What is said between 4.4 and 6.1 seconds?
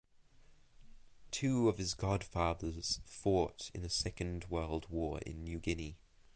World War in New Guinea.